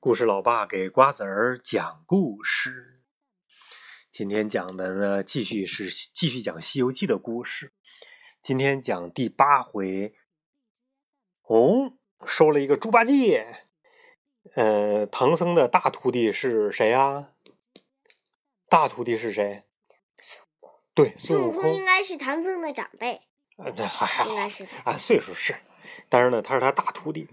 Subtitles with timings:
[0.00, 3.02] 故事老爸给瓜子儿讲故事。
[4.12, 7.72] 今天讲的呢，继续是继续讲《西游记》的故事。
[8.40, 10.14] 今天讲第八回，
[11.42, 13.64] 哦，收了一个猪八戒。
[14.54, 17.32] 呃，唐僧的大徒弟是谁啊？
[18.68, 19.64] 大徒弟是谁？
[20.94, 23.22] 对，孙悟空应该是唐僧的长辈。
[23.56, 25.56] 呃，还还好，应该是啊，岁数是。
[26.08, 27.28] 但是呢，他是他大徒弟。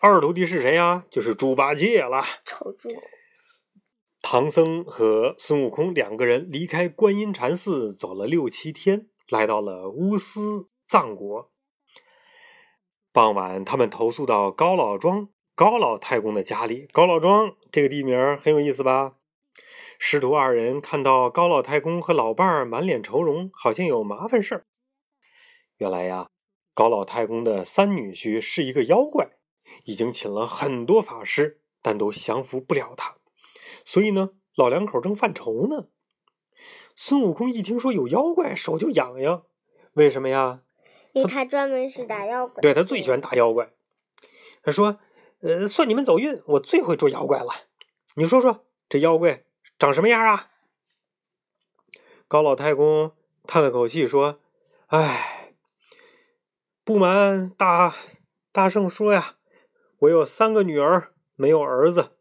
[0.00, 1.04] 二徒弟是谁呀？
[1.10, 2.24] 就是猪八戒了。
[2.44, 2.88] 丑猪。
[4.22, 11.52] 唐僧和孙悟空两个人离开观音禅寺，走了六七天，来到了乌斯藏国。
[13.12, 16.88] 傍晚，他们投宿到高老庄高老太公的家里。
[16.92, 19.14] 高老庄这个地名很有意思吧？
[19.98, 24.66] 师徒二人看到高老太公和老伴儿满脸愁容，好像有麻烦事儿。
[25.78, 26.28] 原来呀。
[26.76, 29.30] 高老太公的三女婿是一个妖怪，
[29.84, 33.16] 已经请了很多法师，但都降服不了他。
[33.86, 35.86] 所以呢，老两口正犯愁呢。
[36.94, 39.44] 孙悟空一听说有妖怪，手就痒痒。
[39.94, 40.60] 为什么呀？
[41.14, 42.60] 因为他专门是打妖怪。
[42.60, 43.70] 对他最喜欢打妖怪。
[44.62, 44.98] 他说
[45.40, 47.54] ：“呃，算你们走运，我最会捉妖怪了。
[48.16, 49.44] 你说说，这妖怪
[49.78, 50.50] 长什么样啊？”
[52.28, 53.12] 高老太公
[53.46, 54.40] 叹了口气说
[54.88, 55.32] ：“唉。”
[56.86, 57.96] 不瞒大
[58.52, 59.34] 大圣说呀，
[59.98, 62.12] 我有三个女儿，没有儿子。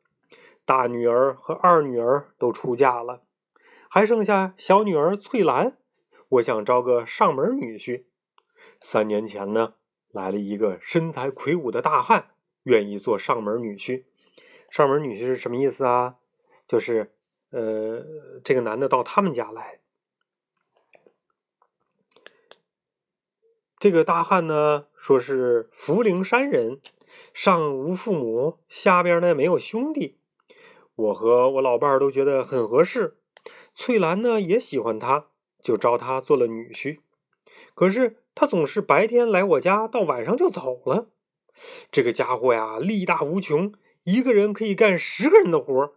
[0.66, 3.22] 大女儿和二女儿都出嫁了，
[3.88, 5.78] 还剩下小女儿翠兰。
[6.30, 8.06] 我想招个上门女婿。
[8.82, 9.76] 三年前呢，
[10.10, 12.30] 来了一个身材魁梧的大汉，
[12.64, 14.06] 愿意做上门女婿。
[14.72, 16.16] 上门女婿是什么意思啊？
[16.68, 17.14] 就是
[17.52, 18.04] 呃，
[18.44, 19.82] 这个男的到他们家来。
[23.86, 26.82] 这个大汉呢，说是福陵山人，
[27.36, 30.18] 上无父母，下边呢没有兄弟。
[30.96, 33.20] 我和我老伴儿都觉得很合适，
[33.76, 35.28] 翠兰呢也喜欢他，
[35.62, 37.02] 就招他做了女婿。
[37.76, 41.10] 可是他总是白天来我家，到晚上就走了。
[41.92, 43.72] 这个家伙呀，力大无穷，
[44.04, 45.94] 一个人可以干十个人的活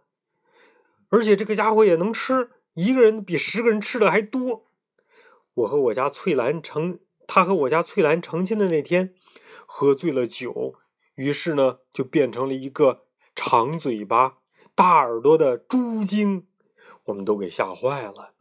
[1.09, 4.67] 而且这个家伙也能吃，一个人比十个人吃的还多。
[5.55, 6.99] 我和我家翠兰成。
[7.31, 9.13] 他和我家翠兰成亲的那天，
[9.67, 10.73] 喝醉了酒，
[11.13, 13.03] 于是呢，就变成了一个
[13.35, 14.39] 长嘴巴、
[14.73, 16.47] 大耳朵的猪精，
[17.03, 18.31] 我们都给吓坏了。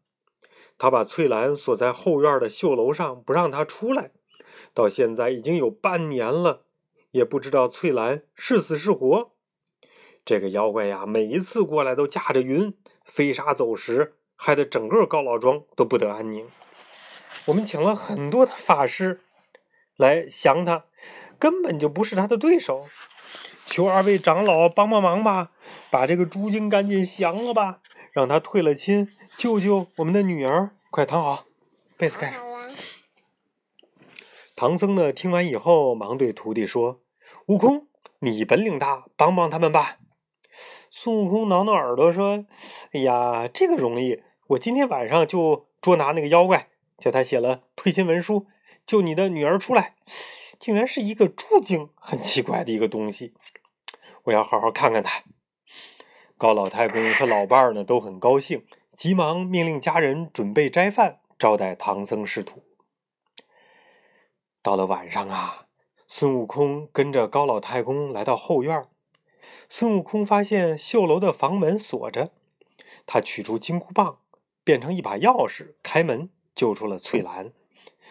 [0.79, 4.13] 他把翠兰锁在后院的绣楼上，不让她出来。
[4.73, 6.63] 到现在已经有半年了，
[7.11, 9.33] 也不知道翠兰是死是活。
[10.25, 16.49] 这个妖怪呀，每一次过来都驾着云飞沙走石，害得整个高老庄都不得安宁。
[17.49, 19.23] 我们请了很多的法师
[19.97, 20.85] 来降他，
[21.39, 22.87] 根本就不是他的对手。
[23.65, 25.51] 求二位长老帮帮忙吧，
[25.91, 27.81] 把这个猪精赶紧降了吧，
[28.13, 30.71] 让他退了亲，救救我们的女儿。
[30.91, 31.45] 快躺好，
[31.97, 32.43] 被子盖上。
[34.55, 37.01] 唐僧呢，听完以后，忙对徒弟说
[37.47, 37.87] ：“悟空，
[38.19, 39.97] 你本领大，帮帮他们吧。”
[40.91, 42.45] 孙悟空挠挠耳朵说
[42.93, 48.47] ：“哎呀，这个容易，我今天晚上就捉拿那个妖怪。”叫他写了退亲文书，
[48.85, 49.95] 救你的女儿出来，
[50.59, 53.35] 竟然是一个猪精，很奇怪的一个东西。
[54.25, 55.23] 我要好好看看他。
[56.37, 58.67] 高老太公和老伴儿呢都很高兴，
[58.97, 62.63] 急忙命令家人准备斋饭招待唐僧师徒。
[64.61, 65.67] 到了晚上啊，
[66.07, 68.83] 孙悟空跟着高老太公来到后院。
[69.69, 72.33] 孙悟空发现绣楼的房门锁着，
[73.07, 74.19] 他取出金箍棒，
[74.63, 76.31] 变成一把钥匙，开门。
[76.59, 77.53] 救出了翠兰，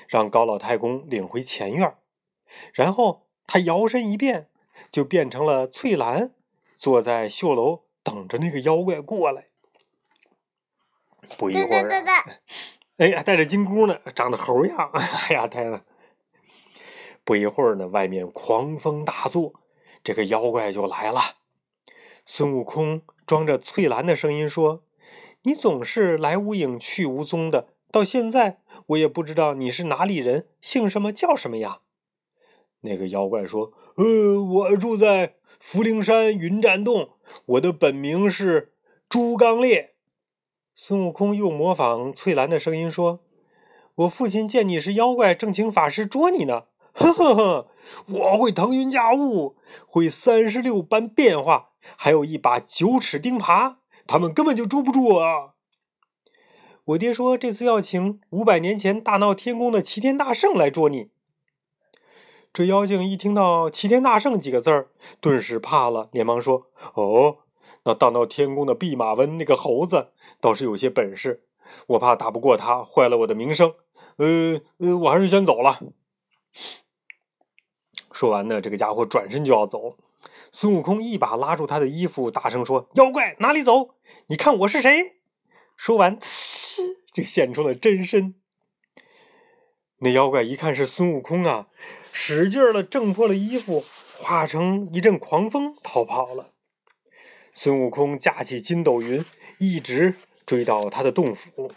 [0.07, 1.97] 让高老太公领回前院，
[2.73, 4.47] 然后他摇身一变，
[4.89, 6.31] 就变成了翠兰，
[6.77, 9.47] 坐在绣楼等着那个妖怪过来。
[11.37, 11.89] 不一会儿，
[12.95, 15.83] 哎呀，带着金箍呢，长得猴样，哎呀，太了！
[17.25, 19.55] 不一会儿呢，外面狂风大作，
[20.01, 21.19] 这个妖怪就来了。
[22.25, 24.83] 孙悟空装着翠兰的声音说
[25.43, 31.79] ：“你总是来无影去无踪的。”到现在，我也不知道你是哪里人，姓什么叫什么呀？
[32.81, 37.09] 那个妖怪说：“呃，我住在福陵山云栈洞，
[37.45, 38.73] 我的本名是
[39.09, 39.95] 朱刚烈。”
[40.75, 43.21] 孙悟空又模仿翠兰的声音说
[43.95, 47.67] ：“我父亲见你是妖怪，正请法师捉你呢。”呵呵呵，
[48.07, 49.55] 我会腾云驾雾，
[49.87, 53.75] 会三十六般变化，还有一把九齿钉耙，
[54.07, 55.53] 他们根本就捉不住我。
[56.87, 61.09] 我爹说，这次要请五百年前大闹天宫的齐天大圣来捉你。
[62.53, 64.87] 这妖精一听到“齐天大圣”几个字儿，
[65.19, 67.39] 顿时怕了，连忙说：“哦，
[67.83, 71.43] 那大闹天宫的弼马温那个猴子倒是有些本事，
[71.87, 73.73] 我怕打不过他，坏了我的名声。
[74.15, 75.79] 呃呃，我还是先走了。”
[78.13, 79.97] 说完呢，这个家伙转身就要走。
[80.53, 83.89] 孙悟空一把拉住他的衣服，大声说：“妖怪，哪里走？
[84.27, 85.17] 你看我是谁？”
[85.75, 86.17] 说完，
[87.17, 88.35] 就现出了真身。
[89.97, 91.67] 那妖怪一看是孙悟空啊，
[92.11, 93.83] 使劲儿的挣破了衣服，
[94.19, 96.53] 化成一阵狂风逃跑了。
[97.55, 99.25] 孙悟空架起筋斗云，
[99.57, 100.13] 一直
[100.45, 101.71] 追到他的洞府。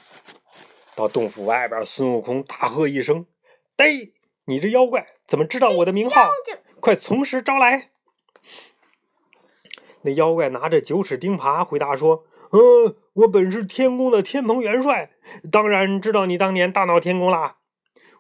[0.95, 3.25] 到洞府外边，孙悟空大喝一声
[3.79, 4.13] ：“呔！
[4.45, 6.29] 你这妖怪怎么知道我的名号？
[6.81, 7.93] 快从实招来！”
[10.03, 15.11] 那妖怪拿着九齿钉耙回答说：“呃，我本是天宫的天蓬元帅，
[15.53, 17.59] 当然知道你当年大闹天宫啦。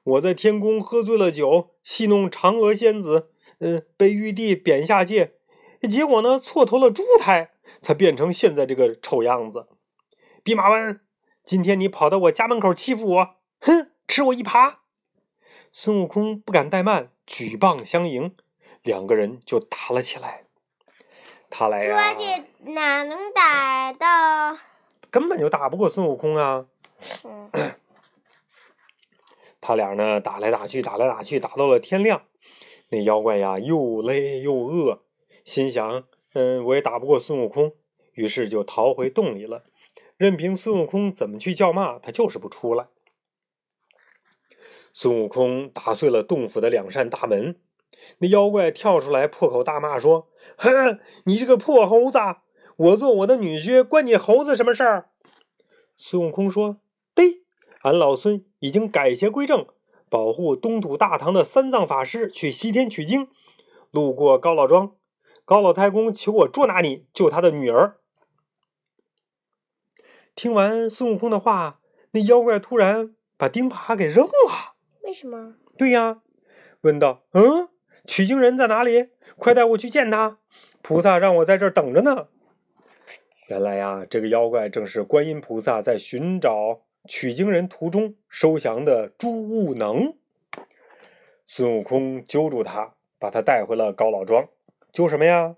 [0.03, 5.35] 我在天宫喝醉了酒，戏弄嫦娥仙子，呃，被玉帝贬下界，
[5.88, 7.50] 结果呢，错投了猪胎，
[7.82, 9.67] 才变成现在这个丑样子。
[10.43, 11.00] 弼马温，
[11.44, 13.29] 今天你跑到我家门口欺负我，
[13.61, 14.77] 哼，吃我一耙！”
[15.73, 18.35] 孙悟空不敢怠慢，举棒相迎，
[18.82, 20.44] 两个人就打了起来。
[21.50, 21.91] 他来呀！
[21.91, 24.56] 猪八戒哪能打到？
[25.11, 26.67] 根本就打不过孙悟空啊！
[27.25, 27.50] 嗯。
[29.61, 32.23] 他俩呢，打来打去，打来打去，打到了天亮。
[32.91, 35.02] 那妖怪呀，又累又饿，
[35.44, 37.73] 心想：嗯，我也打不过孙悟空，
[38.14, 39.62] 于是就逃回洞里了。
[40.17, 42.87] 任凭孙悟空怎么去叫骂，他就是不出来。
[44.93, 47.61] 孙悟空打碎了洞府的两扇大门。
[48.18, 52.18] 那妖怪跳出来，破口大骂说：“哼，你这个破猴子！
[52.76, 55.10] 我做我的女婿，关你猴子什么事儿？”
[55.96, 56.78] 孙悟空说
[57.14, 57.42] ：“对，
[57.82, 59.66] 俺老孙已经改邪归正，
[60.08, 63.28] 保护东土大唐的三藏法师去西天取经，
[63.90, 64.94] 路过高老庄，
[65.44, 67.98] 高老太公求我捉拿你，救他的女儿。”
[70.34, 71.80] 听完孙悟空的话，
[72.12, 74.74] 那妖怪突然把钉耙给扔了。
[75.02, 75.56] 为什么？
[75.76, 76.22] 对呀，
[76.80, 77.68] 问道：“嗯？”
[78.10, 79.10] 取经人在哪里？
[79.36, 80.38] 快带我去见他！
[80.82, 82.26] 菩萨让我在这儿等着呢。
[83.46, 90.16] 原来呀，这个妖怪正是观音菩萨在寻找取经人途中收降的朱悟能。
[91.46, 94.48] 孙悟空揪住他，把他带回了高老庄。
[94.92, 95.54] 揪什么呀？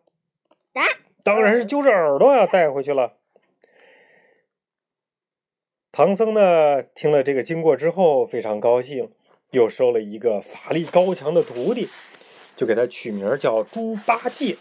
[0.74, 0.82] 啊！
[1.22, 3.14] 当然是揪着耳朵呀，带回去了。
[5.90, 9.10] 唐僧呢，听了这个经过之后，非常高兴，
[9.52, 11.88] 又收了一个法力高强的徒弟。
[12.56, 14.56] 就给他取名叫猪八戒，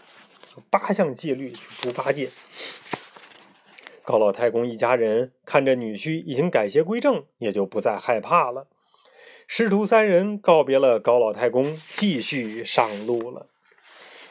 [0.54, 2.30] 就八项戒律，猪八戒。
[4.04, 8.66] 高老太公一家人看着女婿已经改邪归正，也就不再害怕了。
[9.46, 13.48] 师徒三人告别了高老太公，继续上路了。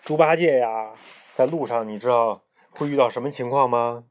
[0.04, 0.94] 猪八戒呀，
[1.34, 4.04] 在路上你知道会遇到什么情况吗？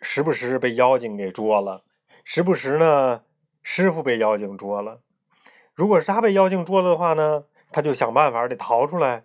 [0.00, 1.82] 时不时被妖精给捉了，
[2.22, 3.22] 时不时呢，
[3.62, 5.00] 师傅被妖精捉了。
[5.78, 9.22] 如果是他被妖精捉了的话呢，他就想办法得逃出来；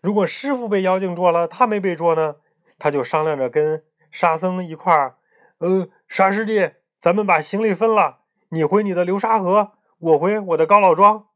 [0.00, 2.34] 如果师傅被妖精捉了，他没被捉呢，
[2.76, 5.14] 他就商量着跟沙僧一块儿，
[5.58, 8.18] 呃，沙师弟，咱们把行李分了，
[8.48, 11.28] 你回你的流沙河，我回我的高老庄，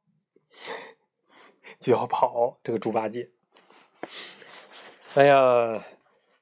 [1.78, 2.58] 就要跑。
[2.64, 3.30] 这个猪八戒，
[5.14, 5.84] 哎呀，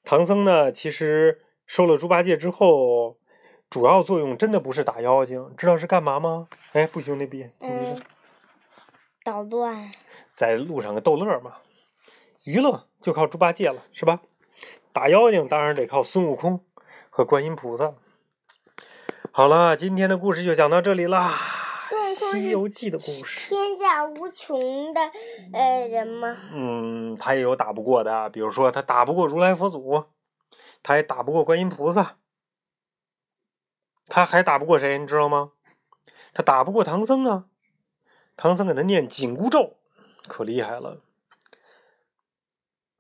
[0.03, 3.19] 唐僧呢，其实收了猪八戒之后，
[3.69, 6.49] 主要作用真的不是打妖精，知道是干嘛吗？
[6.73, 7.53] 哎，不行，那边。
[7.61, 8.01] 嗯。
[9.25, 9.91] 捣乱，
[10.35, 11.55] 在路上个逗乐嘛，
[12.45, 14.21] 娱乐就靠猪八戒了，是吧？
[14.93, 16.63] 打妖精当然得靠孙悟空
[17.09, 17.95] 和观音菩萨。
[19.33, 21.35] 好了，今天的故事就讲到这里啦。
[22.33, 23.49] 《西游记》的故事。
[23.49, 25.01] 天下无穷的
[25.55, 26.37] 呃人吗？
[26.53, 30.05] 嗯，他也有打不过的，比如说他打不过如来佛祖，
[30.83, 32.19] 他也打不过观音菩萨，
[34.07, 34.99] 他还打不过谁？
[34.99, 35.53] 你知道吗？
[36.35, 37.47] 他打不过唐僧啊。
[38.37, 39.75] 唐僧给他念紧箍咒，
[40.27, 40.99] 可厉害了。